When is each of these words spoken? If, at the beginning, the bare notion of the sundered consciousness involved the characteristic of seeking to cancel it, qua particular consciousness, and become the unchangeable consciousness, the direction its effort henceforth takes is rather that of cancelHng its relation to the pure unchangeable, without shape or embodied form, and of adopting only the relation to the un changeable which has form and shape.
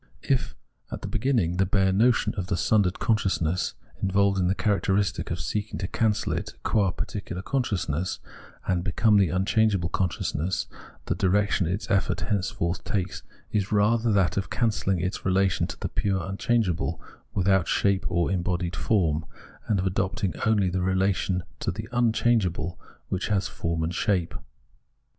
If, 0.23 0.55
at 0.91 1.03
the 1.03 1.07
beginning, 1.07 1.57
the 1.57 1.65
bare 1.67 1.93
notion 1.93 2.33
of 2.33 2.47
the 2.47 2.57
sundered 2.57 2.97
consciousness 2.97 3.75
involved 4.01 4.43
the 4.47 4.55
characteristic 4.55 5.29
of 5.29 5.39
seeking 5.39 5.77
to 5.77 5.87
cancel 5.87 6.33
it, 6.33 6.55
qua 6.63 6.89
particular 6.89 7.43
consciousness, 7.43 8.17
and 8.67 8.83
become 8.83 9.17
the 9.17 9.29
unchangeable 9.29 9.89
consciousness, 9.89 10.65
the 11.05 11.13
direction 11.13 11.67
its 11.67 11.87
effort 11.91 12.21
henceforth 12.21 12.83
takes 12.83 13.21
is 13.51 13.71
rather 13.71 14.11
that 14.11 14.37
of 14.37 14.49
cancelHng 14.49 14.99
its 14.99 15.23
relation 15.23 15.67
to 15.67 15.79
the 15.79 15.89
pure 15.89 16.27
unchangeable, 16.27 16.99
without 17.35 17.67
shape 17.67 18.07
or 18.09 18.31
embodied 18.31 18.75
form, 18.75 19.23
and 19.67 19.77
of 19.77 19.85
adopting 19.85 20.33
only 20.47 20.71
the 20.71 20.81
relation 20.81 21.43
to 21.59 21.69
the 21.69 21.87
un 21.91 22.11
changeable 22.11 22.79
which 23.09 23.27
has 23.27 23.47
form 23.47 23.83
and 23.83 23.93
shape. 23.93 24.33